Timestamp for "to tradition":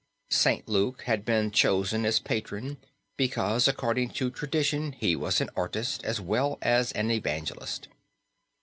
4.13-4.93